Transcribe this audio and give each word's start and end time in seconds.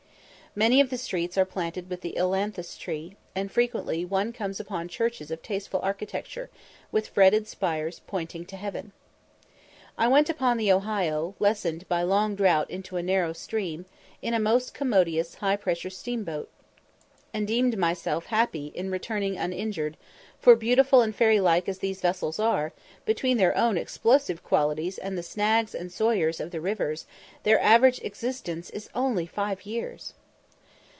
Many 0.53 0.81
of 0.81 0.89
the 0.89 0.97
streets 0.97 1.37
are 1.37 1.45
planted 1.45 1.89
with 1.89 2.01
the 2.01 2.17
ilanthus 2.17 2.77
tree, 2.77 3.15
and 3.33 3.49
frequently 3.49 4.03
one 4.03 4.33
comes 4.33 4.59
upon 4.59 4.89
churches 4.89 5.31
of 5.31 5.41
tasteful 5.41 5.79
architecture, 5.81 6.49
with 6.91 7.07
fretted 7.07 7.47
spires 7.47 8.01
pointing 8.05 8.45
to 8.47 8.57
heaven. 8.57 8.91
I 9.97 10.09
went 10.09 10.29
upon 10.29 10.57
the 10.57 10.69
Ohio, 10.69 11.35
lessened 11.39 11.87
by 11.87 12.01
long 12.03 12.35
drought 12.35 12.69
into 12.69 12.97
a 12.97 13.01
narrow 13.01 13.31
stream, 13.31 13.85
in 14.21 14.33
a 14.33 14.41
most 14.41 14.73
commodious 14.73 15.35
high 15.35 15.55
pressure 15.55 15.89
steamboat, 15.89 16.49
and 17.33 17.47
deemed 17.47 17.77
myself 17.77 18.25
happy 18.25 18.73
in 18.75 18.91
returning 18.91 19.37
uninjured; 19.37 19.95
for 20.37 20.57
beautiful 20.57 21.01
and 21.01 21.15
fairy 21.15 21.39
like 21.39 21.69
as 21.69 21.79
these 21.79 22.01
vessels 22.01 22.39
are, 22.39 22.73
between 23.05 23.37
their 23.37 23.55
own 23.55 23.77
explosive 23.77 24.43
qualities 24.43 24.97
and 24.97 25.17
the 25.17 25.23
"snags 25.23 25.73
and 25.73 25.93
sawyers" 25.93 26.41
of 26.41 26.51
the 26.51 26.59
rivers, 26.59 27.05
their 27.43 27.61
average 27.61 28.01
existence 28.03 28.69
is 28.71 28.89
only 28.93 29.25
five 29.25 29.65
years! 29.65 30.13